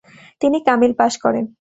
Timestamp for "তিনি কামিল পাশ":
0.41-1.13